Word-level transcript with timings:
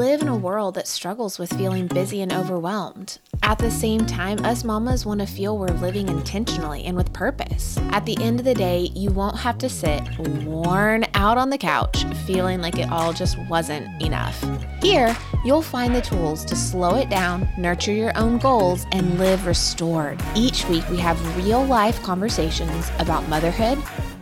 live 0.00 0.22
in 0.22 0.28
a 0.28 0.34
world 0.34 0.76
that 0.76 0.88
struggles 0.88 1.38
with 1.38 1.52
feeling 1.58 1.86
busy 1.86 2.22
and 2.22 2.32
overwhelmed. 2.32 3.18
At 3.42 3.58
the 3.58 3.70
same 3.70 4.06
time, 4.06 4.42
us 4.46 4.64
mamas 4.64 5.04
want 5.04 5.20
to 5.20 5.26
feel 5.26 5.58
we're 5.58 5.66
living 5.66 6.08
intentionally 6.08 6.84
and 6.84 6.96
with 6.96 7.12
purpose. 7.12 7.76
At 7.90 8.06
the 8.06 8.16
end 8.18 8.40
of 8.40 8.46
the 8.46 8.54
day, 8.54 8.90
you 8.94 9.10
won't 9.10 9.36
have 9.36 9.58
to 9.58 9.68
sit 9.68 10.00
worn 10.18 11.04
out 11.12 11.36
on 11.36 11.50
the 11.50 11.58
couch 11.58 12.04
feeling 12.26 12.62
like 12.62 12.78
it 12.78 12.90
all 12.90 13.12
just 13.12 13.36
wasn't 13.50 13.88
enough. 14.00 14.42
Here, 14.80 15.14
you'll 15.44 15.60
find 15.60 15.94
the 15.94 16.00
tools 16.00 16.46
to 16.46 16.56
slow 16.56 16.96
it 16.96 17.10
down, 17.10 17.46
nurture 17.58 17.92
your 17.92 18.16
own 18.16 18.38
goals, 18.38 18.86
and 18.92 19.18
live 19.18 19.46
restored. 19.46 20.18
Each 20.34 20.66
week, 20.70 20.88
we 20.88 20.96
have 20.96 21.36
real 21.36 21.62
life 21.62 22.02
conversations 22.02 22.90
about 22.98 23.28
motherhood, 23.28 23.76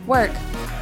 work, 0.05 0.31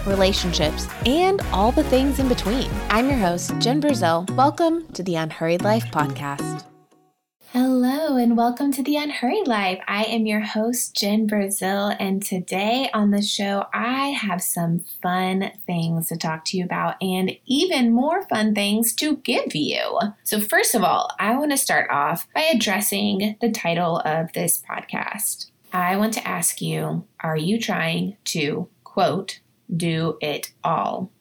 relationships, 0.07 0.87
and 1.05 1.41
all 1.51 1.71
the 1.71 1.83
things 1.83 2.19
in 2.19 2.27
between. 2.27 2.69
I'm 2.89 3.09
your 3.09 3.19
host, 3.19 3.53
Jen 3.59 3.81
Brazeal. 3.81 4.29
Welcome 4.31 4.87
to 4.93 5.03
the 5.03 5.15
Unhurried 5.15 5.61
Life 5.61 5.85
Podcast. 5.87 6.63
Hello, 7.53 8.17
and 8.17 8.35
welcome 8.35 8.73
to 8.73 8.83
the 8.83 8.97
Unhurried 8.97 9.47
Life. 9.47 9.79
I 9.87 10.03
am 10.03 10.25
your 10.25 10.41
host, 10.41 10.95
Jen 10.95 11.27
Brazeal, 11.27 11.95
and 11.97 12.21
today 12.21 12.89
on 12.93 13.11
the 13.11 13.21
show, 13.21 13.65
I 13.73 14.09
have 14.09 14.43
some 14.43 14.83
fun 15.01 15.51
things 15.65 16.09
to 16.09 16.17
talk 16.17 16.43
to 16.45 16.57
you 16.57 16.65
about 16.65 17.01
and 17.01 17.31
even 17.45 17.93
more 17.93 18.27
fun 18.27 18.53
things 18.53 18.93
to 18.95 19.15
give 19.17 19.55
you. 19.55 19.97
So, 20.23 20.41
first 20.41 20.75
of 20.75 20.83
all, 20.83 21.09
I 21.19 21.37
want 21.37 21.51
to 21.51 21.57
start 21.57 21.89
off 21.89 22.27
by 22.35 22.41
addressing 22.41 23.37
the 23.39 23.49
title 23.49 23.99
of 23.99 24.33
this 24.33 24.61
podcast. 24.61 25.49
I 25.71 25.95
want 25.95 26.13
to 26.13 26.27
ask 26.27 26.61
you 26.61 27.05
Are 27.21 27.37
you 27.37 27.59
trying 27.59 28.17
to, 28.25 28.67
quote, 28.83 29.39
do 29.75 30.17
it 30.21 30.51
all. 30.63 31.11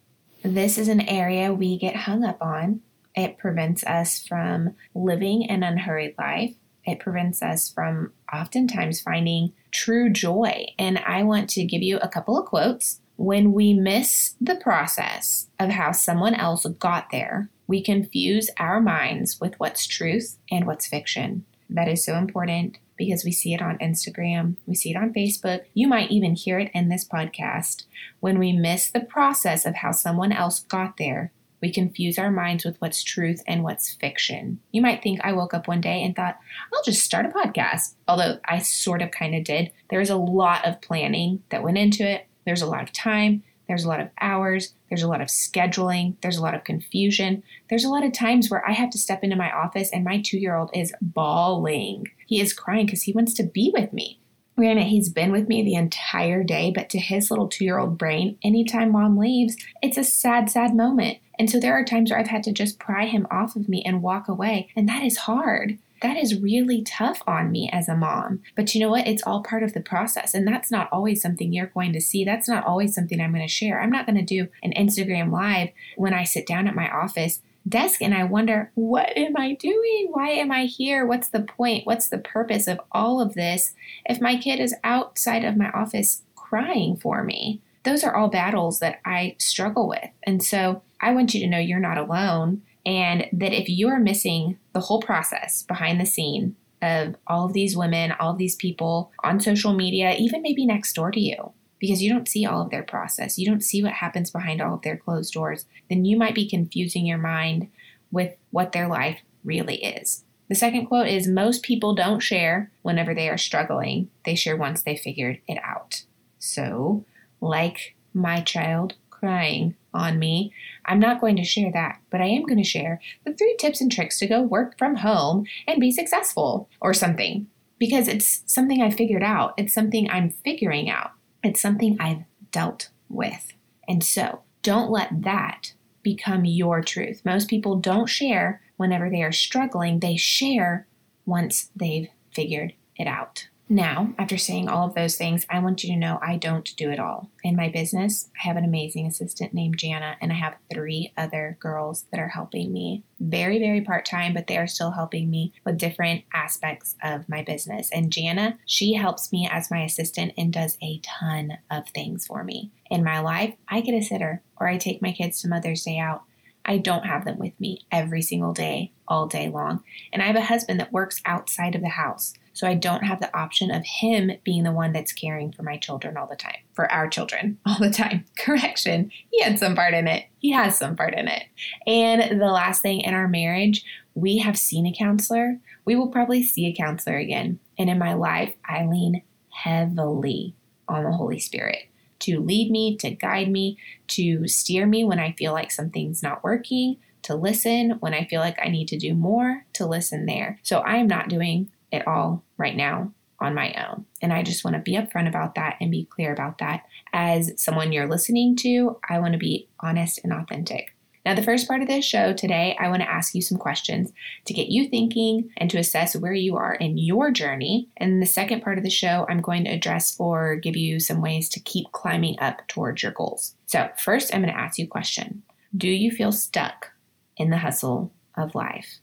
This 0.42 0.78
is 0.78 0.88
an 0.88 1.00
area 1.00 1.52
we 1.52 1.78
get 1.78 1.96
hung 1.96 2.24
up 2.24 2.40
on. 2.40 2.80
It 3.14 3.38
prevents 3.38 3.82
us 3.84 4.24
from 4.24 4.74
living 4.94 5.48
an 5.50 5.62
unhurried 5.62 6.14
life. 6.18 6.54
It 6.84 7.00
prevents 7.00 7.42
us 7.42 7.70
from 7.70 8.12
oftentimes 8.32 9.00
finding 9.00 9.52
true 9.72 10.08
joy. 10.10 10.66
And 10.78 10.98
I 10.98 11.24
want 11.24 11.50
to 11.50 11.64
give 11.64 11.82
you 11.82 11.98
a 11.98 12.08
couple 12.08 12.38
of 12.38 12.46
quotes. 12.46 13.00
When 13.16 13.52
we 13.52 13.72
miss 13.72 14.34
the 14.40 14.56
process 14.56 15.48
of 15.58 15.70
how 15.70 15.92
someone 15.92 16.34
else 16.34 16.66
got 16.78 17.10
there, 17.10 17.48
we 17.66 17.82
confuse 17.82 18.50
our 18.58 18.80
minds 18.80 19.40
with 19.40 19.58
what's 19.58 19.86
truth 19.86 20.38
and 20.50 20.66
what's 20.66 20.86
fiction. 20.86 21.44
That 21.68 21.88
is 21.88 22.04
so 22.04 22.14
important 22.14 22.78
because 22.96 23.24
we 23.24 23.32
see 23.32 23.54
it 23.54 23.62
on 23.62 23.78
Instagram, 23.78 24.56
we 24.66 24.74
see 24.74 24.90
it 24.90 24.96
on 24.96 25.12
Facebook. 25.12 25.62
You 25.74 25.88
might 25.88 26.10
even 26.10 26.34
hear 26.34 26.58
it 26.58 26.70
in 26.74 26.88
this 26.88 27.06
podcast. 27.06 27.84
When 28.20 28.38
we 28.38 28.52
miss 28.52 28.90
the 28.90 29.00
process 29.00 29.66
of 29.66 29.76
how 29.76 29.92
someone 29.92 30.32
else 30.32 30.60
got 30.60 30.96
there, 30.96 31.32
we 31.62 31.72
confuse 31.72 32.18
our 32.18 32.30
minds 32.30 32.64
with 32.64 32.76
what's 32.80 33.02
truth 33.02 33.42
and 33.46 33.62
what's 33.62 33.94
fiction. 33.94 34.60
You 34.72 34.82
might 34.82 35.02
think 35.02 35.20
I 35.22 35.32
woke 35.32 35.54
up 35.54 35.66
one 35.66 35.80
day 35.80 36.02
and 36.02 36.14
thought, 36.14 36.38
I'll 36.72 36.82
just 36.82 37.02
start 37.02 37.26
a 37.26 37.30
podcast. 37.30 37.94
Although 38.06 38.38
I 38.44 38.58
sort 38.58 39.02
of 39.02 39.10
kind 39.10 39.34
of 39.34 39.44
did. 39.44 39.72
There 39.90 40.00
was 40.00 40.10
a 40.10 40.16
lot 40.16 40.66
of 40.66 40.80
planning 40.80 41.42
that 41.50 41.62
went 41.62 41.78
into 41.78 42.06
it, 42.06 42.26
there's 42.44 42.62
a 42.62 42.66
lot 42.66 42.82
of 42.82 42.92
time, 42.92 43.42
there's 43.68 43.84
a 43.84 43.88
lot 43.88 44.00
of 44.00 44.08
hours, 44.20 44.74
there's 44.88 45.02
a 45.02 45.08
lot 45.08 45.20
of 45.20 45.28
scheduling, 45.28 46.16
there's 46.22 46.36
a 46.36 46.42
lot 46.42 46.54
of 46.54 46.64
confusion. 46.64 47.42
There's 47.68 47.84
a 47.84 47.88
lot 47.88 48.04
of 48.04 48.12
times 48.12 48.50
where 48.50 48.66
I 48.68 48.72
have 48.72 48.90
to 48.90 48.98
step 48.98 49.24
into 49.24 49.36
my 49.36 49.50
office 49.50 49.90
and 49.92 50.04
my 50.04 50.20
two 50.20 50.38
year 50.38 50.56
old 50.56 50.70
is 50.74 50.94
bawling. 51.00 52.06
He 52.26 52.40
is 52.40 52.52
crying 52.52 52.86
because 52.86 53.02
he 53.02 53.12
wants 53.12 53.34
to 53.34 53.42
be 53.42 53.72
with 53.74 53.92
me. 53.92 54.20
Granted, 54.56 54.84
he's 54.84 55.10
been 55.10 55.32
with 55.32 55.48
me 55.48 55.62
the 55.62 55.74
entire 55.74 56.42
day, 56.42 56.72
but 56.74 56.88
to 56.90 56.98
his 56.98 57.30
little 57.30 57.48
two 57.48 57.64
year 57.64 57.78
old 57.78 57.98
brain, 57.98 58.38
anytime 58.42 58.92
mom 58.92 59.18
leaves, 59.18 59.56
it's 59.82 59.98
a 59.98 60.04
sad, 60.04 60.50
sad 60.50 60.74
moment. 60.74 61.18
And 61.38 61.50
so 61.50 61.60
there 61.60 61.74
are 61.74 61.84
times 61.84 62.10
where 62.10 62.18
I've 62.18 62.28
had 62.28 62.42
to 62.44 62.52
just 62.52 62.78
pry 62.78 63.04
him 63.04 63.26
off 63.30 63.56
of 63.56 63.68
me 63.68 63.82
and 63.84 64.02
walk 64.02 64.28
away, 64.28 64.70
and 64.74 64.88
that 64.88 65.04
is 65.04 65.18
hard 65.18 65.78
that 66.02 66.16
is 66.16 66.40
really 66.40 66.82
tough 66.82 67.22
on 67.26 67.50
me 67.50 67.68
as 67.72 67.88
a 67.88 67.96
mom. 67.96 68.42
But 68.54 68.74
you 68.74 68.80
know 68.80 68.90
what? 68.90 69.06
It's 69.06 69.22
all 69.22 69.42
part 69.42 69.62
of 69.62 69.72
the 69.72 69.80
process. 69.80 70.34
And 70.34 70.46
that's 70.46 70.70
not 70.70 70.88
always 70.92 71.22
something 71.22 71.52
you're 71.52 71.66
going 71.66 71.92
to 71.92 72.00
see. 72.00 72.24
That's 72.24 72.48
not 72.48 72.66
always 72.66 72.94
something 72.94 73.20
I'm 73.20 73.32
going 73.32 73.46
to 73.46 73.52
share. 73.52 73.80
I'm 73.80 73.90
not 73.90 74.06
going 74.06 74.16
to 74.16 74.22
do 74.22 74.48
an 74.62 74.72
Instagram 74.72 75.32
live 75.32 75.70
when 75.96 76.14
I 76.14 76.24
sit 76.24 76.46
down 76.46 76.68
at 76.68 76.74
my 76.74 76.90
office 76.90 77.40
desk 77.68 78.00
and 78.00 78.14
I 78.14 78.24
wonder, 78.24 78.70
what 78.74 79.16
am 79.16 79.36
I 79.36 79.54
doing? 79.54 80.08
Why 80.10 80.30
am 80.30 80.52
I 80.52 80.66
here? 80.66 81.04
What's 81.04 81.28
the 81.28 81.40
point? 81.40 81.86
What's 81.86 82.08
the 82.08 82.18
purpose 82.18 82.66
of 82.66 82.80
all 82.92 83.20
of 83.20 83.34
this 83.34 83.74
if 84.04 84.20
my 84.20 84.36
kid 84.36 84.60
is 84.60 84.74
outside 84.84 85.44
of 85.44 85.56
my 85.56 85.70
office 85.70 86.22
crying 86.34 86.96
for 86.96 87.24
me? 87.24 87.60
Those 87.82 88.04
are 88.04 88.14
all 88.14 88.28
battles 88.28 88.80
that 88.80 89.00
I 89.04 89.36
struggle 89.38 89.88
with. 89.88 90.08
And 90.22 90.42
so 90.42 90.82
I 91.00 91.12
want 91.12 91.34
you 91.34 91.40
to 91.40 91.46
know 91.46 91.58
you're 91.58 91.78
not 91.78 91.98
alone 91.98 92.62
and 92.86 93.26
that 93.32 93.52
if 93.52 93.68
you 93.68 93.88
are 93.88 93.98
missing 93.98 94.58
the 94.72 94.80
whole 94.80 95.00
process 95.00 95.64
behind 95.64 96.00
the 96.00 96.06
scene 96.06 96.54
of 96.80 97.16
all 97.26 97.44
of 97.44 97.52
these 97.52 97.76
women, 97.76 98.12
all 98.12 98.30
of 98.30 98.38
these 98.38 98.54
people 98.54 99.10
on 99.24 99.40
social 99.40 99.74
media, 99.74 100.14
even 100.16 100.40
maybe 100.40 100.64
next 100.64 100.92
door 100.94 101.10
to 101.10 101.20
you, 101.20 101.52
because 101.80 102.00
you 102.02 102.10
don't 102.10 102.28
see 102.28 102.46
all 102.46 102.62
of 102.62 102.70
their 102.70 102.84
process, 102.84 103.38
you 103.38 103.46
don't 103.46 103.64
see 103.64 103.82
what 103.82 103.92
happens 103.92 104.30
behind 104.30 104.62
all 104.62 104.74
of 104.74 104.82
their 104.82 104.96
closed 104.96 105.34
doors, 105.34 105.66
then 105.90 106.04
you 106.04 106.16
might 106.16 106.34
be 106.34 106.48
confusing 106.48 107.04
your 107.04 107.18
mind 107.18 107.68
with 108.12 108.36
what 108.50 108.70
their 108.72 108.88
life 108.88 109.20
really 109.42 109.84
is. 109.84 110.24
The 110.48 110.54
second 110.54 110.86
quote 110.86 111.08
is 111.08 111.26
Most 111.26 111.64
people 111.64 111.94
don't 111.94 112.20
share 112.20 112.70
whenever 112.82 113.14
they 113.14 113.28
are 113.28 113.38
struggling, 113.38 114.10
they 114.24 114.36
share 114.36 114.56
once 114.56 114.82
they 114.82 114.96
figured 114.96 115.40
it 115.48 115.58
out. 115.64 116.04
So, 116.38 117.04
like 117.40 117.96
my 118.14 118.42
child 118.42 118.94
crying 119.10 119.74
on 119.96 120.18
me. 120.18 120.52
I'm 120.84 121.00
not 121.00 121.20
going 121.20 121.36
to 121.36 121.44
share 121.44 121.72
that, 121.72 122.00
but 122.10 122.20
I 122.20 122.26
am 122.26 122.42
going 122.42 122.58
to 122.58 122.64
share 122.64 123.00
the 123.24 123.32
three 123.32 123.56
tips 123.58 123.80
and 123.80 123.90
tricks 123.90 124.18
to 124.18 124.26
go 124.26 124.42
work 124.42 124.78
from 124.78 124.96
home 124.96 125.46
and 125.66 125.80
be 125.80 125.90
successful 125.90 126.68
or 126.80 126.94
something 126.94 127.48
because 127.78 128.08
it's 128.08 128.42
something 128.46 128.82
I 128.82 128.90
figured 128.90 129.22
out. 129.22 129.54
It's 129.56 129.74
something 129.74 130.08
I'm 130.10 130.30
figuring 130.30 130.88
out. 130.88 131.12
It's 131.42 131.60
something 131.60 131.96
I've 132.00 132.24
dealt 132.50 132.90
with. 133.08 133.52
And 133.88 134.02
so 134.02 134.42
don't 134.62 134.90
let 134.90 135.22
that 135.22 135.72
become 136.02 136.44
your 136.44 136.82
truth. 136.82 137.22
Most 137.24 137.48
people 137.48 137.76
don't 137.76 138.06
share 138.06 138.60
whenever 138.76 139.10
they 139.10 139.22
are 139.22 139.32
struggling, 139.32 140.00
they 140.00 140.16
share 140.16 140.86
once 141.24 141.70
they've 141.74 142.08
figured 142.32 142.74
it 142.96 143.06
out. 143.06 143.48
Now, 143.68 144.14
after 144.16 144.38
saying 144.38 144.68
all 144.68 144.86
of 144.86 144.94
those 144.94 145.16
things, 145.16 145.44
I 145.50 145.58
want 145.58 145.82
you 145.82 145.92
to 145.92 145.98
know 145.98 146.20
I 146.22 146.36
don't 146.36 146.76
do 146.76 146.88
it 146.90 147.00
all. 147.00 147.30
In 147.42 147.56
my 147.56 147.68
business, 147.68 148.30
I 148.40 148.46
have 148.46 148.56
an 148.56 148.64
amazing 148.64 149.06
assistant 149.06 149.52
named 149.52 149.78
Jana, 149.78 150.16
and 150.20 150.30
I 150.30 150.36
have 150.36 150.54
three 150.72 151.12
other 151.16 151.58
girls 151.58 152.04
that 152.12 152.20
are 152.20 152.28
helping 152.28 152.72
me. 152.72 153.02
Very, 153.18 153.58
very 153.58 153.80
part 153.80 154.04
time, 154.04 154.34
but 154.34 154.46
they 154.46 154.56
are 154.56 154.68
still 154.68 154.92
helping 154.92 155.30
me 155.30 155.52
with 155.64 155.78
different 155.78 156.22
aspects 156.32 156.94
of 157.02 157.28
my 157.28 157.42
business. 157.42 157.90
And 157.92 158.12
Jana, 158.12 158.56
she 158.66 158.94
helps 158.94 159.32
me 159.32 159.48
as 159.50 159.70
my 159.70 159.82
assistant 159.82 160.34
and 160.38 160.52
does 160.52 160.78
a 160.80 161.00
ton 161.00 161.58
of 161.68 161.88
things 161.88 162.24
for 162.24 162.44
me. 162.44 162.70
In 162.88 163.02
my 163.02 163.18
life, 163.18 163.54
I 163.68 163.80
get 163.80 163.96
a 163.96 164.02
sitter 164.02 164.42
or 164.58 164.68
I 164.68 164.76
take 164.76 165.02
my 165.02 165.10
kids 165.10 165.42
to 165.42 165.48
Mother's 165.48 165.82
Day 165.82 165.98
out. 165.98 166.22
I 166.64 166.78
don't 166.78 167.06
have 167.06 167.24
them 167.24 167.38
with 167.38 167.58
me 167.60 167.86
every 167.90 168.22
single 168.22 168.52
day, 168.52 168.92
all 169.08 169.26
day 169.26 169.48
long. 169.48 169.82
And 170.12 170.22
I 170.22 170.26
have 170.26 170.36
a 170.36 170.42
husband 170.42 170.78
that 170.78 170.92
works 170.92 171.20
outside 171.24 171.74
of 171.74 171.80
the 171.80 171.90
house. 171.90 172.34
So 172.56 172.66
I 172.66 172.72
don't 172.72 173.04
have 173.04 173.20
the 173.20 173.36
option 173.36 173.70
of 173.70 173.84
him 173.84 174.32
being 174.42 174.62
the 174.62 174.72
one 174.72 174.94
that's 174.94 175.12
caring 175.12 175.52
for 175.52 175.62
my 175.62 175.76
children 175.76 176.16
all 176.16 176.26
the 176.26 176.36
time, 176.36 176.56
for 176.72 176.90
our 176.90 177.06
children 177.06 177.58
all 177.66 177.78
the 177.78 177.90
time. 177.90 178.24
Correction, 178.38 179.12
he 179.30 179.42
had 179.42 179.58
some 179.58 179.76
part 179.76 179.92
in 179.92 180.08
it. 180.08 180.24
He 180.38 180.52
has 180.52 180.78
some 180.78 180.96
part 180.96 181.12
in 181.12 181.28
it. 181.28 181.44
And 181.86 182.40
the 182.40 182.46
last 182.46 182.80
thing 182.80 183.02
in 183.02 183.12
our 183.12 183.28
marriage, 183.28 183.84
we 184.14 184.38
have 184.38 184.58
seen 184.58 184.86
a 184.86 184.94
counselor. 184.96 185.58
We 185.84 185.96
will 185.96 186.08
probably 186.08 186.42
see 186.42 186.64
a 186.64 186.74
counselor 186.74 187.18
again. 187.18 187.60
And 187.78 187.90
in 187.90 187.98
my 187.98 188.14
life, 188.14 188.54
I 188.64 188.86
lean 188.86 189.22
heavily 189.50 190.54
on 190.88 191.04
the 191.04 191.12
Holy 191.12 191.38
Spirit 191.38 191.88
to 192.20 192.40
lead 192.40 192.70
me, 192.70 192.96
to 192.96 193.10
guide 193.10 193.50
me, 193.50 193.76
to 194.08 194.48
steer 194.48 194.86
me 194.86 195.04
when 195.04 195.18
I 195.18 195.32
feel 195.32 195.52
like 195.52 195.70
something's 195.70 196.22
not 196.22 196.42
working, 196.42 196.96
to 197.22 197.34
listen 197.34 197.96
when 198.00 198.14
I 198.14 198.24
feel 198.24 198.40
like 198.40 198.58
I 198.62 198.68
need 198.68 198.88
to 198.88 198.98
do 198.98 199.14
more, 199.14 199.66
to 199.74 199.86
listen 199.86 200.26
there. 200.26 200.58
So 200.62 200.78
I 200.78 200.96
am 200.96 201.08
not 201.08 201.28
doing 201.28 201.70
it 201.96 202.06
all 202.06 202.44
right 202.56 202.76
now 202.76 203.12
on 203.40 203.54
my 203.54 203.72
own. 203.88 204.06
And 204.22 204.32
I 204.32 204.42
just 204.42 204.64
want 204.64 204.76
to 204.76 204.82
be 204.82 204.96
upfront 204.96 205.28
about 205.28 205.54
that 205.56 205.76
and 205.80 205.90
be 205.90 206.06
clear 206.06 206.32
about 206.32 206.58
that. 206.58 206.84
As 207.12 207.52
someone 207.56 207.92
you're 207.92 208.08
listening 208.08 208.56
to, 208.56 208.98
I 209.08 209.18
want 209.18 209.32
to 209.32 209.38
be 209.38 209.68
honest 209.80 210.20
and 210.24 210.32
authentic. 210.32 210.96
Now, 211.26 211.34
the 211.34 211.42
first 211.42 211.66
part 211.66 211.82
of 211.82 211.88
this 211.88 212.04
show 212.04 212.32
today, 212.32 212.76
I 212.78 212.88
want 212.88 213.02
to 213.02 213.10
ask 213.10 213.34
you 213.34 213.42
some 213.42 213.58
questions 213.58 214.12
to 214.44 214.54
get 214.54 214.68
you 214.68 214.88
thinking 214.88 215.50
and 215.56 215.68
to 215.70 215.78
assess 215.78 216.14
where 216.14 216.32
you 216.32 216.56
are 216.56 216.74
in 216.74 216.98
your 216.98 217.32
journey. 217.32 217.88
And 217.96 218.22
the 218.22 218.26
second 218.26 218.62
part 218.62 218.78
of 218.78 218.84
the 218.84 218.90
show, 218.90 219.26
I'm 219.28 219.40
going 219.40 219.64
to 219.64 219.70
address 219.70 220.14
or 220.20 220.54
give 220.54 220.76
you 220.76 221.00
some 221.00 221.20
ways 221.20 221.48
to 221.48 221.60
keep 221.60 221.90
climbing 221.90 222.38
up 222.38 222.68
towards 222.68 223.02
your 223.02 223.10
goals. 223.10 223.56
So, 223.66 223.88
first, 223.98 224.32
I'm 224.32 224.40
going 224.40 224.54
to 224.54 224.58
ask 224.58 224.78
you 224.78 224.84
a 224.84 224.88
question 224.88 225.42
Do 225.76 225.88
you 225.88 226.12
feel 226.12 226.30
stuck 226.30 226.92
in 227.36 227.50
the 227.50 227.58
hustle 227.58 228.12
of 228.36 228.54
life? 228.54 229.00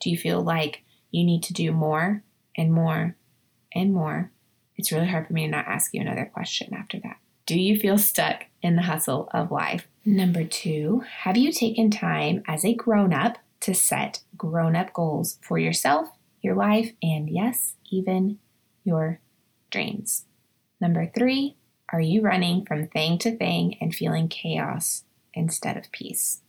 Do 0.00 0.10
you 0.10 0.18
feel 0.18 0.42
like 0.42 0.82
you 1.12 1.24
need 1.24 1.44
to 1.44 1.52
do 1.52 1.70
more 1.70 2.24
and 2.60 2.72
more 2.72 3.16
and 3.74 3.92
more. 3.92 4.30
It's 4.76 4.92
really 4.92 5.08
hard 5.08 5.26
for 5.26 5.32
me 5.32 5.46
to 5.46 5.50
not 5.50 5.66
ask 5.66 5.92
you 5.92 6.00
another 6.00 6.30
question 6.32 6.74
after 6.74 6.98
that. 7.00 7.16
Do 7.46 7.58
you 7.58 7.76
feel 7.76 7.98
stuck 7.98 8.44
in 8.62 8.76
the 8.76 8.82
hustle 8.82 9.28
of 9.32 9.50
life? 9.50 9.88
Number 10.04 10.44
two, 10.44 11.02
have 11.22 11.36
you 11.36 11.52
taken 11.52 11.90
time 11.90 12.42
as 12.46 12.64
a 12.64 12.74
grown 12.74 13.12
up 13.12 13.38
to 13.60 13.74
set 13.74 14.20
grown 14.36 14.74
up 14.74 14.92
goals 14.92 15.38
for 15.42 15.58
yourself, 15.58 16.08
your 16.42 16.54
life, 16.54 16.92
and 17.02 17.28
yes, 17.28 17.74
even 17.90 18.38
your 18.84 19.20
dreams. 19.70 20.24
Number 20.80 21.10
three, 21.14 21.56
are 21.92 22.00
you 22.00 22.22
running 22.22 22.64
from 22.64 22.86
thing 22.86 23.18
to 23.18 23.36
thing 23.36 23.76
and 23.80 23.94
feeling 23.94 24.28
chaos 24.28 25.04
instead 25.34 25.76
of 25.76 25.92
peace? 25.92 26.40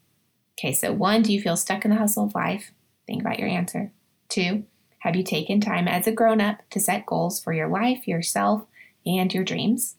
Okay, 0.57 0.73
so 0.73 0.93
one, 0.93 1.21
do 1.21 1.33
you 1.33 1.41
feel 1.41 1.57
stuck 1.57 1.83
in 1.83 1.91
the 1.91 1.97
hustle 1.97 2.25
of 2.25 2.35
life? 2.35 2.71
Think 3.07 3.21
about 3.21 3.39
your 3.39 3.49
answer. 3.49 3.91
Two, 4.29 4.63
have 5.01 5.15
you 5.15 5.23
taken 5.23 5.59
time 5.59 5.87
as 5.87 6.05
a 6.05 6.11
grown 6.11 6.39
up 6.39 6.57
to 6.69 6.79
set 6.79 7.07
goals 7.07 7.39
for 7.43 7.53
your 7.53 7.67
life, 7.67 8.07
yourself, 8.07 8.65
and 9.03 9.33
your 9.33 9.43
dreams? 9.43 9.95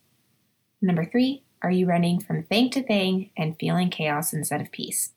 Number 0.81 1.05
three, 1.05 1.43
are 1.61 1.73
you 1.73 1.87
running 1.87 2.21
from 2.21 2.45
thing 2.45 2.71
to 2.71 2.83
thing 2.85 3.31
and 3.37 3.59
feeling 3.59 3.91
chaos 3.91 4.33
instead 4.33 4.61
of 4.61 4.71
peace? 4.71 5.13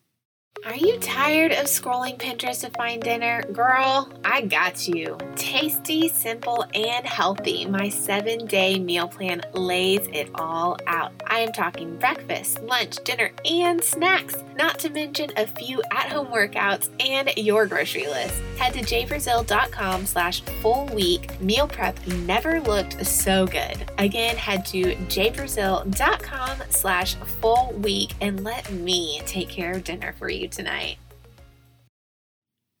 Are 0.64 0.74
you 0.74 0.98
tired 0.98 1.52
of 1.52 1.66
scrolling 1.66 2.18
Pinterest 2.18 2.62
to 2.62 2.70
find 2.70 3.00
dinner? 3.00 3.42
Girl, 3.52 4.10
I 4.24 4.40
got 4.40 4.88
you. 4.88 5.16
Tasty, 5.36 6.08
simple, 6.08 6.64
and 6.74 7.06
healthy. 7.06 7.66
My 7.66 7.88
seven 7.88 8.46
day 8.46 8.78
meal 8.78 9.06
plan 9.06 9.42
lays 9.52 10.08
it 10.12 10.30
all 10.34 10.76
out. 10.86 11.12
I 11.26 11.40
am 11.40 11.52
talking 11.52 11.96
breakfast, 11.98 12.62
lunch, 12.62 12.96
dinner, 13.04 13.30
and 13.44 13.84
snacks, 13.84 14.34
not 14.56 14.78
to 14.80 14.90
mention 14.90 15.30
a 15.36 15.46
few 15.46 15.82
at 15.92 16.08
home 16.08 16.28
workouts 16.28 16.88
and 17.06 17.30
your 17.36 17.66
grocery 17.66 18.06
list. 18.06 18.34
Head 18.58 18.72
to 18.72 18.80
jbrazeal.com 18.80 20.06
slash 20.06 20.40
full 20.62 20.86
week. 20.86 21.38
Meal 21.40 21.68
prep 21.68 22.04
never 22.06 22.60
looked 22.60 23.06
so 23.06 23.46
good. 23.46 23.88
Again, 23.98 24.36
head 24.36 24.64
to 24.66 24.96
jbrazeal.com 24.96 26.58
slash 26.70 27.14
full 27.40 27.72
week 27.74 28.14
and 28.20 28.42
let 28.42 28.68
me 28.72 29.20
take 29.26 29.48
care 29.48 29.72
of 29.72 29.84
dinner 29.84 30.12
for 30.18 30.28
you 30.28 30.45
tonight. 30.48 30.98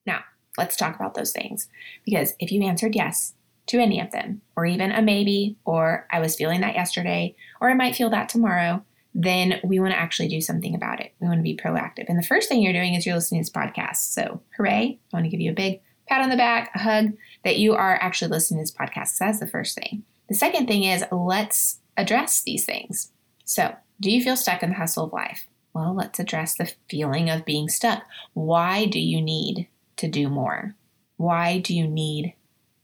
Now, 0.06 0.20
let's 0.58 0.76
talk 0.76 0.94
about 0.94 1.14
those 1.14 1.32
things. 1.32 1.68
Because 2.04 2.34
if 2.38 2.52
you 2.52 2.62
answered 2.62 2.94
yes 2.94 3.34
to 3.66 3.78
any 3.78 4.00
of 4.00 4.12
them, 4.12 4.42
or 4.56 4.64
even 4.66 4.92
a 4.92 5.02
maybe, 5.02 5.56
or 5.64 6.06
I 6.12 6.20
was 6.20 6.36
feeling 6.36 6.60
that 6.60 6.74
yesterday, 6.74 7.34
or 7.60 7.68
I 7.68 7.74
might 7.74 7.96
feel 7.96 8.10
that 8.10 8.28
tomorrow, 8.28 8.84
then 9.14 9.60
we 9.64 9.80
want 9.80 9.92
to 9.92 9.98
actually 9.98 10.28
do 10.28 10.40
something 10.40 10.74
about 10.74 11.00
it. 11.00 11.14
We 11.20 11.26
want 11.26 11.38
to 11.38 11.42
be 11.42 11.56
proactive. 11.56 12.04
And 12.08 12.18
the 12.18 12.26
first 12.26 12.48
thing 12.48 12.60
you're 12.60 12.72
doing 12.72 12.94
is 12.94 13.06
you're 13.06 13.14
listening 13.14 13.42
to 13.42 13.50
this 13.50 13.56
podcast. 13.56 14.12
So, 14.12 14.42
hooray. 14.56 14.98
I 15.12 15.16
want 15.16 15.24
to 15.24 15.30
give 15.30 15.40
you 15.40 15.50
a 15.50 15.54
big 15.54 15.80
pat 16.08 16.22
on 16.22 16.30
the 16.30 16.36
back, 16.36 16.70
a 16.74 16.78
hug 16.78 17.12
that 17.44 17.58
you 17.58 17.74
are 17.74 17.96
actually 18.00 18.30
listening 18.30 18.58
to 18.58 18.62
this 18.62 18.76
podcast. 18.76 19.08
So 19.08 19.24
that's 19.24 19.40
the 19.40 19.46
first 19.46 19.74
thing. 19.74 20.04
The 20.28 20.34
second 20.34 20.66
thing 20.66 20.84
is 20.84 21.04
let's 21.10 21.80
address 21.96 22.42
these 22.42 22.64
things. 22.64 23.10
So, 23.44 23.74
do 24.00 24.10
you 24.10 24.22
feel 24.22 24.36
stuck 24.36 24.62
in 24.62 24.70
the 24.70 24.76
hustle 24.76 25.04
of 25.04 25.12
life? 25.12 25.46
Well, 25.76 25.94
let's 25.94 26.18
address 26.18 26.54
the 26.54 26.72
feeling 26.88 27.28
of 27.28 27.44
being 27.44 27.68
stuck. 27.68 28.04
Why 28.32 28.86
do 28.86 28.98
you 28.98 29.20
need 29.20 29.68
to 29.98 30.08
do 30.08 30.30
more? 30.30 30.74
Why 31.18 31.58
do 31.58 31.76
you 31.76 31.86
need 31.86 32.32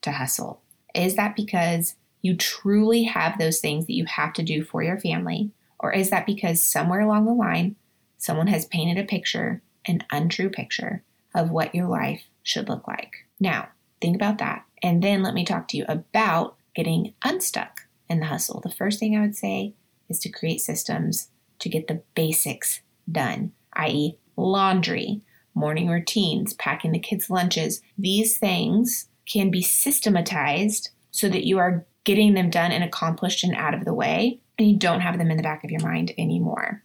to 0.03 0.13
hustle? 0.13 0.61
Is 0.95 1.17
that 1.17 1.35
because 1.35 1.95
you 2.21 2.37
truly 2.37 3.05
have 3.05 3.39
those 3.39 3.61
things 3.61 3.87
that 3.87 3.95
you 3.95 4.05
have 4.05 4.35
to 4.35 4.43
do 4.43 4.63
for 4.63 4.83
your 4.83 5.01
family? 5.01 5.53
Or 5.81 5.91
is 5.91 6.11
that 6.11 6.27
because 6.27 6.63
somewhere 6.63 7.01
along 7.01 7.25
the 7.25 7.33
line, 7.33 7.77
someone 8.19 8.49
has 8.49 8.67
painted 8.67 9.03
a 9.03 9.07
picture, 9.09 9.63
an 9.87 10.05
untrue 10.13 10.51
picture 10.51 11.03
of 11.35 11.51
what 11.51 11.75
your 11.75 11.89
life 11.89 12.25
should 12.43 12.69
look 12.69 12.87
like? 12.87 13.27
Now, 13.41 13.69
think 14.03 14.17
about 14.17 14.37
that. 14.37 14.67
And 14.83 15.03
then 15.03 15.23
let 15.23 15.33
me 15.33 15.47
talk 15.47 15.67
to 15.69 15.79
you 15.79 15.87
about 15.89 16.57
getting 16.75 17.15
unstuck 17.25 17.87
in 18.11 18.21
the 18.21 18.27
hustle. 18.27 18.61
The 18.61 18.69
first 18.69 19.01
thing 19.01 19.17
I 19.17 19.23
would 19.23 19.35
say 19.35 19.73
is 20.11 20.19
to 20.19 20.29
create 20.29 20.61
systems 20.61 21.29
to 21.63 21.69
get 21.69 21.89
the 21.89 22.03
basics 22.15 22.81
done, 23.11 23.53
i.e., 23.75 24.17
laundry, 24.37 25.23
morning 25.55 25.89
routines, 25.89 26.55
packing 26.55 26.93
the 26.93 26.99
kids' 26.99 27.31
lunches. 27.31 27.81
These 27.97 28.39
things 28.39 29.09
can 29.27 29.51
be 29.51 29.63
systematized 29.63 30.91
so 31.11 31.29
that 31.29 31.45
you 31.45 31.59
are 31.59 31.87
getting 32.05 32.35
them 32.35 32.51
done 32.51 32.73
and 32.73 32.83
accomplished 32.83 33.45
and 33.45 33.55
out 33.55 33.75
of 33.75 33.85
the 33.85 33.95
way, 33.95 34.41
and 34.59 34.69
you 34.69 34.77
don't 34.77 35.01
have 35.01 35.19
them 35.19 35.31
in 35.31 35.37
the 35.37 35.43
back 35.43 35.63
of 35.63 35.71
your 35.71 35.83
mind 35.83 36.13
anymore. 36.19 36.83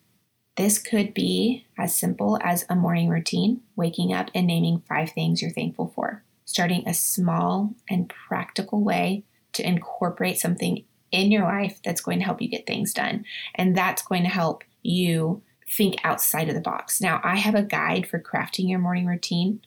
This 0.57 0.79
could 0.79 1.13
be 1.13 1.65
as 1.77 1.97
simple 1.97 2.39
as 2.43 2.65
a 2.69 2.75
morning 2.75 3.09
routine, 3.09 3.61
waking 3.75 4.13
up 4.13 4.29
and 4.33 4.47
naming 4.47 4.83
five 4.87 5.11
things 5.11 5.41
you're 5.41 5.51
thankful 5.51 5.91
for, 5.95 6.23
starting 6.45 6.87
a 6.87 6.93
small 6.93 7.73
and 7.89 8.11
practical 8.27 8.83
way 8.83 9.23
to 9.53 9.67
incorporate 9.67 10.37
something 10.37 10.83
in 11.11 11.31
your 11.31 11.43
life 11.43 11.79
that's 11.83 12.01
going 12.01 12.19
to 12.19 12.25
help 12.25 12.41
you 12.41 12.49
get 12.49 12.65
things 12.67 12.93
done. 12.93 13.23
And 13.55 13.75
that's 13.75 14.01
going 14.01 14.23
to 14.23 14.29
help 14.29 14.63
you 14.87 15.41
think 15.69 15.95
outside 16.03 16.47
of 16.47 16.55
the 16.55 16.61
box. 16.61 17.01
Now, 17.01 17.19
I 17.23 17.35
have 17.35 17.55
a 17.55 17.63
guide 17.63 18.07
for 18.07 18.19
crafting 18.19 18.69
your 18.69 18.79
morning 18.79 19.05
routine. 19.05 19.61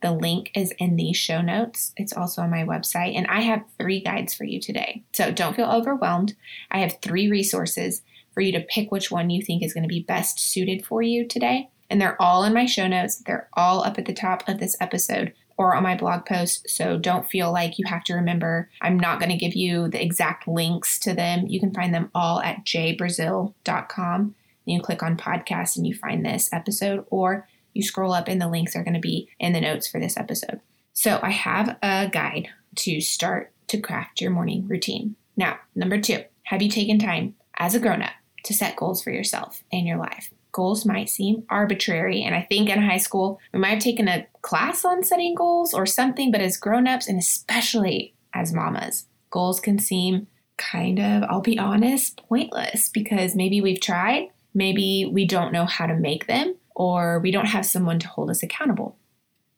The 0.00 0.12
link 0.12 0.50
is 0.54 0.72
in 0.78 0.96
the 0.96 1.12
show 1.12 1.40
notes. 1.40 1.92
It's 1.96 2.12
also 2.12 2.42
on 2.42 2.50
my 2.50 2.64
website. 2.64 3.16
And 3.16 3.26
I 3.28 3.40
have 3.40 3.64
three 3.78 4.00
guides 4.00 4.34
for 4.34 4.44
you 4.44 4.60
today. 4.60 5.04
So 5.12 5.30
don't 5.30 5.54
feel 5.54 5.70
overwhelmed. 5.70 6.34
I 6.70 6.78
have 6.78 6.98
three 7.02 7.30
resources 7.30 8.02
for 8.34 8.40
you 8.40 8.52
to 8.52 8.60
pick 8.60 8.90
which 8.90 9.10
one 9.10 9.30
you 9.30 9.42
think 9.42 9.62
is 9.62 9.74
going 9.74 9.84
to 9.84 9.88
be 9.88 10.02
best 10.02 10.40
suited 10.40 10.84
for 10.84 11.02
you 11.02 11.26
today. 11.26 11.70
And 11.90 12.00
they're 12.00 12.20
all 12.20 12.44
in 12.44 12.54
my 12.54 12.66
show 12.66 12.86
notes. 12.86 13.18
They're 13.18 13.48
all 13.54 13.84
up 13.84 13.98
at 13.98 14.06
the 14.06 14.14
top 14.14 14.48
of 14.48 14.58
this 14.58 14.76
episode 14.80 15.34
or 15.56 15.74
on 15.74 15.82
my 15.82 15.96
blog 15.96 16.24
post. 16.24 16.68
So 16.68 16.98
don't 16.98 17.28
feel 17.28 17.52
like 17.52 17.78
you 17.78 17.84
have 17.86 18.04
to 18.04 18.14
remember. 18.14 18.70
I'm 18.80 18.98
not 18.98 19.20
going 19.20 19.30
to 19.30 19.36
give 19.36 19.54
you 19.54 19.88
the 19.88 20.02
exact 20.02 20.48
links 20.48 20.98
to 21.00 21.14
them. 21.14 21.46
You 21.46 21.60
can 21.60 21.74
find 21.74 21.94
them 21.94 22.10
all 22.14 22.40
at 22.40 22.64
jbrazeal.com. 22.64 24.34
You 24.64 24.80
click 24.80 25.02
on 25.02 25.16
podcast 25.16 25.76
and 25.76 25.86
you 25.86 25.94
find 25.94 26.24
this 26.24 26.48
episode, 26.52 27.04
or 27.10 27.48
you 27.72 27.82
scroll 27.82 28.12
up 28.12 28.28
and 28.28 28.40
the 28.40 28.48
links 28.48 28.76
are 28.76 28.84
going 28.84 28.94
to 28.94 29.00
be 29.00 29.28
in 29.38 29.52
the 29.52 29.60
notes 29.60 29.88
for 29.88 29.98
this 30.00 30.16
episode. 30.16 30.60
So 30.92 31.18
I 31.22 31.30
have 31.30 31.76
a 31.82 32.08
guide 32.12 32.48
to 32.76 33.00
start 33.00 33.52
to 33.68 33.80
craft 33.80 34.20
your 34.20 34.30
morning 34.30 34.68
routine. 34.68 35.16
Now, 35.36 35.58
number 35.74 36.00
two, 36.00 36.24
have 36.44 36.62
you 36.62 36.68
taken 36.68 36.98
time 36.98 37.34
as 37.56 37.74
a 37.74 37.80
grown 37.80 38.02
up 38.02 38.12
to 38.44 38.54
set 38.54 38.76
goals 38.76 39.02
for 39.02 39.10
yourself 39.10 39.62
and 39.72 39.86
your 39.86 39.98
life? 39.98 40.30
goals 40.52 40.84
might 40.84 41.08
seem 41.08 41.44
arbitrary. 41.50 42.22
And 42.22 42.34
I 42.34 42.42
think 42.42 42.68
in 42.68 42.80
high 42.80 42.98
school, 42.98 43.40
we 43.52 43.58
might 43.58 43.70
have 43.70 43.82
taken 43.82 44.06
a 44.06 44.26
class 44.42 44.84
on 44.84 45.02
setting 45.02 45.34
goals 45.34 45.74
or 45.74 45.86
something, 45.86 46.30
but 46.30 46.40
as 46.40 46.56
grown-ups 46.56 47.08
and 47.08 47.18
especially 47.18 48.14
as 48.34 48.52
mamas, 48.52 49.06
goals 49.30 49.58
can 49.58 49.78
seem 49.78 50.26
kind 50.58 51.00
of, 51.00 51.24
I'll 51.24 51.40
be 51.40 51.58
honest, 51.58 52.18
pointless 52.28 52.90
because 52.90 53.34
maybe 53.34 53.60
we've 53.60 53.80
tried, 53.80 54.28
maybe 54.54 55.08
we 55.10 55.24
don't 55.26 55.52
know 55.52 55.64
how 55.64 55.86
to 55.86 55.94
make 55.94 56.26
them, 56.26 56.56
or 56.74 57.18
we 57.20 57.30
don't 57.30 57.46
have 57.46 57.66
someone 57.66 57.98
to 58.00 58.08
hold 58.08 58.30
us 58.30 58.42
accountable. 58.42 58.96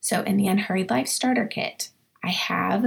So 0.01 0.23
in 0.23 0.37
the 0.37 0.47
Unhurried 0.47 0.91
Life 0.91 1.09
Starter 1.09 1.47
Kit, 1.47 1.91
I 2.23 2.29
have 2.29 2.85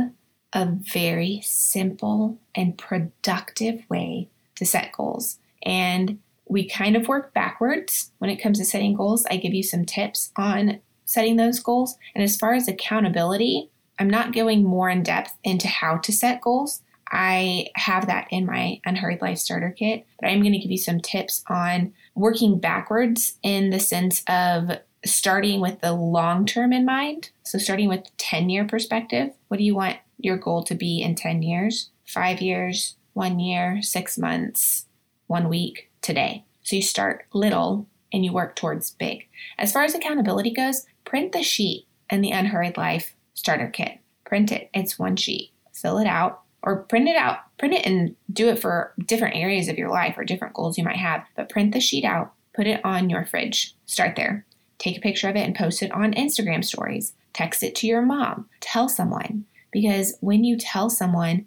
a 0.54 0.66
very 0.66 1.42
simple 1.44 2.38
and 2.56 2.78
productive 2.78 3.84
way 3.90 4.30
to 4.56 4.66
set 4.66 4.92
goals. 4.92 5.40
And 5.64 6.20
we 6.50 6.68
kind 6.68 6.96
of 6.96 7.08
work 7.08 7.34
backwards 7.34 8.12
when 8.20 8.30
it 8.30 8.38
comes 8.38 8.60
to 8.60 8.66
setting 8.66 8.94
goals. 8.94 9.26
I 9.30 9.38
give 9.38 9.54
you 9.54 9.64
some 9.64 9.86
tips 9.86 10.32
on 10.38 10.80
setting 11.06 11.36
those 11.36 11.60
goals. 11.60 11.98
And 12.16 12.24
as 12.24 12.38
far 12.38 12.54
as 12.54 12.68
accountability, 12.68 13.70
I'm 14.00 14.10
not 14.10 14.34
going 14.34 14.64
more 14.64 14.90
in 14.90 15.04
depth 15.04 15.34
into 15.44 15.68
how 15.68 15.98
to 15.98 16.12
set 16.12 16.42
goals. 16.42 16.82
I 17.12 17.68
have 17.76 18.08
that 18.08 18.28
in 18.32 18.46
my 18.46 18.82
Unhurried 18.86 19.22
Life 19.22 19.38
Starter 19.38 19.72
Kit, 19.72 20.06
but 20.20 20.28
I'm 20.28 20.42
going 20.42 20.54
to 20.54 20.60
give 20.60 20.72
you 20.72 20.78
some 20.78 21.00
tips 21.00 21.44
on 21.48 21.94
working 22.16 22.60
backwards 22.60 23.38
in 23.44 23.70
the 23.70 23.80
sense 23.80 24.24
of 24.28 24.72
starting 25.06 25.62
with 25.62 25.82
the 25.82 25.94
long 25.94 26.46
term 26.46 26.74
in 26.74 26.86
mind. 26.86 27.30
So, 27.44 27.58
starting 27.58 27.88
with 27.88 28.06
10 28.18 28.50
year 28.50 28.66
perspective, 28.66 29.32
what 29.48 29.58
do 29.58 29.64
you 29.64 29.76
want 29.76 29.98
your 30.18 30.38
goal 30.38 30.64
to 30.64 30.76
be 30.76 31.02
in 31.02 31.16
10 31.16 31.44
years? 31.44 31.90
Five 32.06 32.42
years, 32.42 32.96
one 33.14 33.40
year, 33.40 33.82
six 33.82 34.18
months, 34.18 34.86
one 35.28 35.50
week, 35.50 35.90
today. 36.02 36.46
So 36.64 36.76
you 36.76 36.82
start 36.82 37.26
little 37.34 37.88
and 38.14 38.24
you 38.24 38.32
work 38.32 38.56
towards 38.56 38.92
big. 38.92 39.28
As 39.58 39.72
far 39.72 39.84
as 39.84 39.94
accountability 39.94 40.52
goes, 40.52 40.86
print 41.06 41.32
the 41.32 41.44
sheet 41.44 41.88
in 42.10 42.22
the 42.22 42.32
Unhurried 42.32 42.78
Life 42.78 43.16
Starter 43.34 43.68
Kit. 43.68 44.00
Print 44.26 44.52
it, 44.52 44.70
it's 44.74 45.00
one 45.00 45.16
sheet. 45.16 45.52
Fill 45.74 45.98
it 45.98 46.08
out 46.08 46.42
or 46.64 46.84
print 46.84 47.08
it 47.08 47.16
out. 47.16 47.40
Print 47.58 47.74
it 47.74 47.86
and 47.86 48.16
do 48.32 48.50
it 48.50 48.60
for 48.60 48.94
different 49.06 49.36
areas 49.36 49.68
of 49.68 49.78
your 49.78 49.90
life 49.90 50.18
or 50.18 50.24
different 50.24 50.54
goals 50.54 50.78
you 50.78 50.84
might 50.84 50.98
have. 50.98 51.24
But 51.36 51.50
print 51.50 51.74
the 51.74 51.80
sheet 51.80 52.04
out, 52.04 52.34
put 52.54 52.68
it 52.68 52.84
on 52.84 53.10
your 53.10 53.26
fridge. 53.26 53.76
Start 53.86 54.16
there. 54.16 54.46
Take 54.78 54.98
a 54.98 55.02
picture 55.02 55.30
of 55.30 55.36
it 55.36 55.46
and 55.46 55.56
post 55.56 55.82
it 55.82 55.92
on 55.92 56.14
Instagram 56.14 56.64
stories. 56.64 57.14
Text 57.34 57.64
it 57.64 57.76
to 57.76 57.88
your 57.88 58.02
mom. 58.02 58.48
Tell 58.60 58.90
someone. 58.90 59.46
Because 59.72 60.18
when 60.22 60.44
you 60.44 60.58
tell 60.58 60.90
someone, 60.90 61.46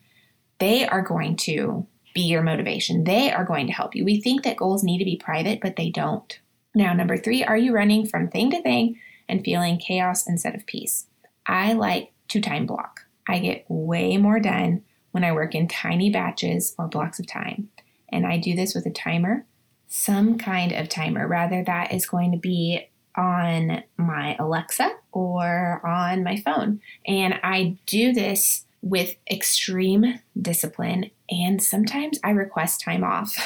they 0.59 0.87
are 0.87 1.03
going 1.03 1.37
to 1.37 1.87
be 2.15 2.23
your 2.23 2.43
motivation. 2.43 3.05
They 3.05 3.31
are 3.33 3.45
going 3.45 3.67
to 3.67 3.73
help 3.73 3.95
you. 3.95 4.05
We 4.05 4.21
think 4.21 4.43
that 4.45 4.57
goals 4.57 4.83
need 4.85 4.99
to 4.99 5.05
be 5.05 5.17
private, 5.17 5.61
but 5.61 5.77
they 5.77 5.91
don't. 5.91 6.39
Now, 6.75 6.93
number 6.93 7.17
three, 7.17 7.43
are 7.45 7.57
you 7.57 7.73
running 7.73 8.07
from 8.07 8.29
thing 8.29 8.51
to 8.51 8.63
thing 8.63 9.01
and 9.29 9.45
feeling 9.45 9.79
chaos 9.79 10.29
instead 10.29 10.55
of 10.55 10.67
peace? 10.67 11.07
I 11.47 11.73
like 11.73 12.13
to 12.29 12.41
time 12.41 12.67
block. 12.67 13.07
I 13.29 13.39
get 13.39 13.65
way 13.69 14.17
more 14.17 14.41
done 14.41 14.83
when 15.13 15.25
I 15.25 15.33
work 15.33 15.55
in 15.55 15.69
tiny 15.69 16.11
batches 16.11 16.75
or 16.79 16.89
blocks 16.89 17.19
of 17.19 17.27
time. 17.27 17.69
And 18.11 18.27
I 18.27 18.39
do 18.39 18.55
this 18.55 18.75
with 18.75 18.87
a 18.87 18.91
timer, 18.91 19.47
some 19.89 20.39
kind 20.39 20.73
of 20.73 20.89
timer. 20.89 21.27
Rather, 21.27 21.63
that 21.65 21.93
is 21.93 22.07
going 22.07 22.33
to 22.33 22.39
be 22.39 22.89
on 23.17 23.83
my 23.97 24.37
Alexa 24.39 24.91
or 25.13 25.85
on 25.85 26.23
my 26.23 26.37
phone. 26.37 26.81
And 27.07 27.35
I 27.43 27.77
do 27.87 28.13
this 28.13 28.65
with 28.83 29.15
extreme 29.31 30.21
discipline, 30.41 31.11
and 31.29 31.63
sometimes 31.63 32.19
I 32.25 32.31
request 32.31 32.81
time 32.81 33.05
off. 33.05 33.37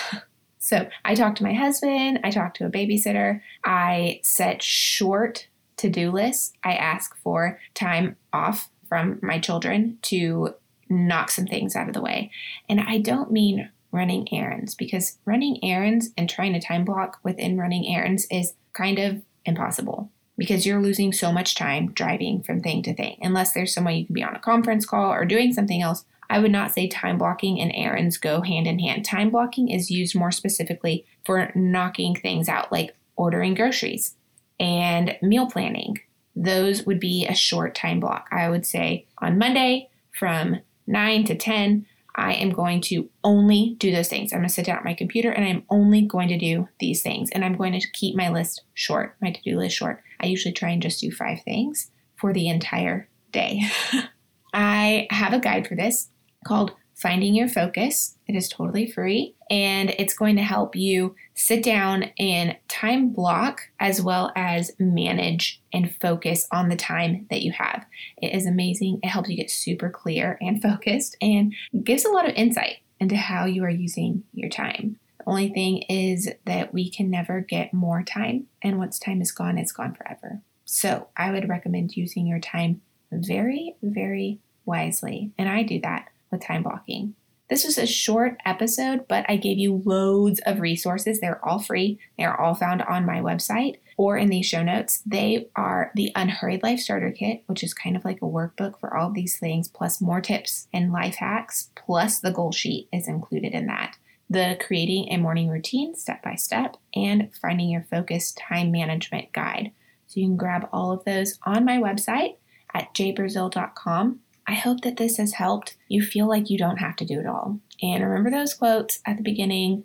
so 0.59 0.89
I 1.05 1.15
talk 1.15 1.35
to 1.37 1.43
my 1.43 1.55
husband, 1.55 2.21
I 2.23 2.31
talk 2.31 2.55
to 2.55 2.67
a 2.67 2.71
babysitter, 2.71 3.41
I 3.65 4.21
set 4.23 4.63
short 4.63 5.49
to 5.79 5.91
do 5.91 6.13
lists, 6.13 6.53
I 6.63 6.75
ask 6.75 7.17
for 7.19 7.59
time 7.75 8.17
off 8.33 8.71
from 8.89 9.19
my 9.23 9.41
children 9.41 9.99
to 10.03 10.55
knock 10.89 11.31
some 11.31 11.47
things 11.47 11.77
out 11.77 11.89
of 11.89 11.95
the 11.95 12.03
way. 12.03 12.31
And 12.69 12.81
I 12.81 12.99
don't 12.99 13.31
mean 13.31 13.71
running 13.93 14.27
errands 14.33 14.75
because 14.75 15.19
running 15.25 15.63
errands 15.63 16.11
and 16.17 16.29
trying 16.29 16.53
to 16.53 16.61
time 16.61 16.85
block 16.85 17.19
within 17.23 17.57
running 17.57 17.87
errands 17.95 18.27
is 18.31 18.55
kind 18.73 18.99
of 18.99 19.23
impossible 19.45 20.11
because 20.37 20.67
you're 20.67 20.83
losing 20.83 21.13
so 21.13 21.33
much 21.33 21.55
time 21.55 21.93
driving 21.93 22.43
from 22.43 22.61
thing 22.61 22.83
to 22.83 22.95
thing. 22.95 23.19
Unless 23.23 23.53
there's 23.53 23.73
someone 23.73 23.95
you 23.95 24.07
can 24.07 24.15
be 24.15 24.25
on 24.25 24.35
a 24.35 24.41
conference 24.41 24.85
call 24.85 25.13
or 25.13 25.25
doing 25.25 25.53
something 25.53 25.81
else, 25.81 26.05
I 26.29 26.39
would 26.39 26.51
not 26.51 26.73
say 26.73 26.89
time 26.89 27.19
blocking 27.19 27.61
and 27.61 27.71
errands 27.75 28.17
go 28.19 28.41
hand 28.41 28.67
in 28.67 28.81
hand. 28.81 29.05
Time 29.05 29.31
blocking 29.31 29.69
is 29.69 29.91
used 29.91 30.17
more 30.17 30.33
specifically 30.33 31.07
for 31.25 31.53
knocking 31.55 32.17
things 32.17 32.49
out, 32.49 32.73
like 32.73 32.97
ordering 33.17 33.55
groceries 33.55 34.17
and 34.59 35.17
meal 35.23 35.47
planning. 35.49 36.01
Those 36.35 36.85
would 36.85 36.99
be 36.99 37.27
a 37.27 37.35
short 37.35 37.75
time 37.75 38.01
block. 38.01 38.29
I 38.33 38.49
would 38.49 38.67
say 38.67 39.07
on 39.19 39.39
Monday 39.39 39.89
from 40.13 40.61
9 40.87 41.25
to 41.25 41.35
10, 41.35 41.87
I 42.17 42.35
am 42.35 42.51
going 42.51 42.81
to 42.83 43.09
only 43.25 43.77
do 43.79 43.91
those 43.91 44.09
things. 44.09 44.33
I'm 44.33 44.39
going 44.39 44.49
to 44.49 44.55
sit 44.55 44.67
down 44.67 44.79
at 44.79 44.85
my 44.85 44.95
computer 44.95 45.31
and 45.31 45.45
I'm 45.45 45.65
only 45.69 46.03
going 46.03 46.29
to 46.29 46.39
do 46.39 46.69
these 46.79 47.03
things. 47.03 47.31
And 47.31 47.45
I'm 47.45 47.57
going 47.57 47.79
to 47.79 47.91
keep 47.93 48.15
my 48.15 48.29
list 48.29 48.63
short, 48.75 49.17
my 49.21 49.33
to 49.33 49.43
do 49.43 49.59
list 49.59 49.77
short. 49.77 50.03
I 50.21 50.27
usually 50.27 50.53
try 50.53 50.71
and 50.71 50.83
just 50.83 51.01
do 51.01 51.11
five 51.11 51.43
things 51.43 51.91
for 52.17 52.33
the 52.33 52.49
entire 52.49 53.09
day. 53.33 53.63
I 54.55 55.09
have 55.11 55.33
a 55.33 55.41
guide 55.41 55.67
for 55.67 55.75
this 55.75 56.11
called 56.47 56.73
Finding 56.95 57.35
Your 57.35 57.49
Focus. 57.49 58.17
It 58.29 58.37
is 58.37 58.49
totally 58.49 58.91
free 58.91 59.34
and 59.51 59.91
it's 59.99 60.15
going 60.15 60.37
to 60.37 60.43
help 60.43 60.75
you 60.77 61.15
sit 61.35 61.63
down 61.63 62.05
and 62.19 62.57
time 62.69 63.11
block 63.11 63.63
as 63.81 64.01
well 64.01 64.33
as 64.37 64.73
manage 64.79 65.61
and 65.73 65.95
focus 65.97 66.47
on 66.51 66.69
the 66.69 66.77
time 66.77 67.27
that 67.31 67.43
you 67.43 67.53
have. 67.53 67.85
It 68.19 68.35
is 68.35 68.47
amazing. 68.47 69.01
It 69.03 69.09
helps 69.09 69.29
you 69.29 69.37
get 69.37 69.51
super 69.51 69.91
clear 69.91 70.39
and 70.41 70.63
focused 70.63 71.17
and 71.21 71.55
gives 71.83 72.05
a 72.05 72.11
lot 72.11 72.29
of 72.29 72.35
insight 72.35 72.79
into 73.01 73.17
how 73.17 73.45
you 73.45 73.65
are 73.65 73.71
using 73.71 74.25
your 74.33 74.49
time. 74.49 74.99
The 75.19 75.31
only 75.31 75.49
thing 75.49 75.83
is 75.83 76.29
that 76.45 76.73
we 76.73 76.91
can 76.91 77.11
never 77.11 77.41
get 77.41 77.73
more 77.73 78.03
time, 78.03 78.47
and 78.63 78.79
once 78.79 78.99
time 78.99 79.23
is 79.23 79.33
gone, 79.33 79.59
it's 79.59 79.73
gone 79.73 79.95
forever. 79.95 80.41
So 80.65 81.09
I 81.17 81.31
would 81.31 81.49
recommend 81.49 81.97
using 81.97 82.27
your 82.27 82.41
time 82.41 82.83
very, 83.11 83.77
very 83.83 84.41
wisely. 84.65 85.33
And 85.39 85.49
I 85.49 85.63
do 85.63 85.81
that 85.81 86.09
with 86.31 86.43
time 86.43 86.63
blocking. 86.63 87.15
This 87.51 87.65
was 87.65 87.77
a 87.77 87.87
short 87.87 88.39
episode, 88.47 89.07
but 89.07 89.27
I 89.29 89.37
gave 89.37 89.59
you 89.59 89.83
loads 89.85 90.41
of 90.47 90.61
resources. 90.61 91.21
They're 91.21 91.45
all 91.45 91.59
free. 91.59 91.99
They're 92.17 92.41
all 92.41 92.55
found 92.55 92.83
on 92.83 93.05
my 93.05 93.21
website 93.21 93.77
or 93.99 94.17
in 94.17 94.29
these 94.29 94.47
show 94.47 94.63
notes. 94.63 95.03
They 95.05 95.49
are 95.55 95.93
the 95.95 96.11
Unhurried 96.17 96.63
Life 96.63 96.81
Starter 96.81 97.11
Kit, 97.11 97.43
which 97.47 97.63
is 97.63 97.75
kind 97.75 97.97
of 97.97 98.05
like 98.05 98.23
a 98.23 98.27
workbook 98.27 98.81
for 98.81 98.97
all 98.97 99.11
these 99.13 99.39
things, 99.39 99.69
plus 99.69 100.01
more 100.01 100.23
tips 100.23 100.69
and 100.73 100.91
life 100.91 101.17
hacks, 101.17 101.71
plus 101.75 102.19
the 102.19 102.33
goal 102.33 102.51
sheet 102.51 102.89
is 102.93 103.09
included 103.09 103.53
in 103.53 103.67
that. 103.67 103.97
The 104.31 104.59
Creating 104.67 105.09
a 105.11 105.19
Morning 105.19 105.51
Routine 105.51 105.95
Step 105.95 106.23
by 106.23 106.37
Step 106.37 106.79
and 106.95 107.31
Finding 107.43 107.69
Your 107.69 107.87
Focus 107.91 108.33
Time 108.33 108.73
Management 108.73 109.33
Guide. 109.33 109.71
So 110.07 110.21
you 110.21 110.27
can 110.27 110.37
grab 110.37 110.69
all 110.73 110.93
of 110.93 111.05
those 111.05 111.39
on 111.45 111.65
my 111.67 111.77
website 111.77 112.37
at 112.73 112.95
jbrazeal.com 112.95 114.21
I 114.47 114.55
hope 114.55 114.83
that 114.83 114.97
this 114.97 115.17
has 115.17 115.35
helped 115.35 115.77
you 115.89 116.03
feel 116.03 116.29
like 116.29 116.51
you 116.51 116.59
don't 116.59 116.77
have 116.77 116.97
to 116.97 117.05
do 117.05 117.19
it 117.21 117.27
all. 117.27 117.61
And 117.83 118.05
remember 118.05 118.31
those 118.31 118.55
quotes 118.55 119.01
at 119.07 119.17
the 119.17 119.23
beginning. 119.23 119.85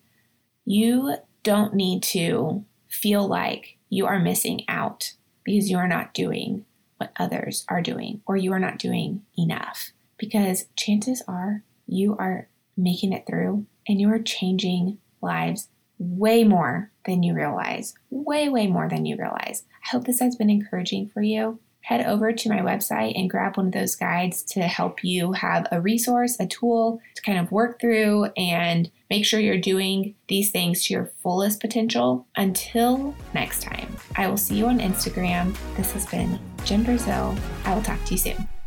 You 0.65 1.15
don't 1.43 1.73
need 1.73 2.03
to 2.03 2.65
feel 2.89 3.27
like 3.27 3.77
you 3.89 4.05
are 4.05 4.19
missing 4.19 4.61
out 4.67 5.13
because 5.43 5.69
you 5.69 5.77
are 5.77 5.87
not 5.87 6.13
doing 6.13 6.65
what 6.97 7.13
others 7.17 7.65
are 7.69 7.81
doing 7.81 8.21
or 8.25 8.35
you 8.35 8.51
are 8.51 8.59
not 8.59 8.77
doing 8.77 9.21
enough. 9.37 9.91
Because 10.17 10.65
chances 10.75 11.23
are 11.27 11.63
you 11.87 12.15
are 12.17 12.49
making 12.75 13.13
it 13.13 13.25
through 13.25 13.65
and 13.87 13.99
you 13.99 14.09
are 14.11 14.19
changing 14.19 14.97
lives 15.21 15.69
way 15.97 16.43
more 16.43 16.91
than 17.05 17.23
you 17.23 17.33
realize. 17.33 17.93
Way, 18.09 18.49
way 18.49 18.67
more 18.67 18.89
than 18.89 19.05
you 19.05 19.17
realize. 19.17 19.63
I 19.83 19.89
hope 19.91 20.05
this 20.05 20.19
has 20.19 20.35
been 20.35 20.49
encouraging 20.49 21.09
for 21.09 21.21
you 21.21 21.59
head 21.89 22.05
over 22.05 22.31
to 22.31 22.49
my 22.49 22.59
website 22.59 23.19
and 23.19 23.31
grab 23.31 23.57
one 23.57 23.65
of 23.65 23.71
those 23.71 23.95
guides 23.95 24.43
to 24.43 24.61
help 24.61 25.03
you 25.03 25.31
have 25.31 25.67
a 25.71 25.81
resource, 25.81 26.37
a 26.39 26.45
tool 26.45 27.01
to 27.15 27.21
kind 27.23 27.39
of 27.39 27.51
work 27.51 27.81
through 27.81 28.25
and 28.37 28.91
make 29.09 29.25
sure 29.25 29.39
you're 29.39 29.57
doing 29.57 30.13
these 30.27 30.51
things 30.51 30.85
to 30.85 30.93
your 30.93 31.11
fullest 31.23 31.59
potential. 31.59 32.27
Until 32.35 33.15
next 33.33 33.63
time, 33.63 33.97
I 34.15 34.27
will 34.27 34.37
see 34.37 34.55
you 34.55 34.67
on 34.67 34.77
Instagram. 34.77 35.57
This 35.77 35.91
has 35.93 36.05
been 36.05 36.39
Jen 36.63 36.85
Brazeal. 36.85 37.35
I 37.65 37.73
will 37.73 37.81
talk 37.81 38.03
to 38.05 38.11
you 38.11 38.19
soon. 38.19 38.58